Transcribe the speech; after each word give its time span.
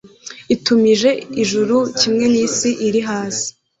Itumije 0.55 1.09
ijuru 1.43 1.77
kimwe 1.99 2.25
n’isi 2.31 2.69
iri 2.87 3.01
hasi 3.09 3.47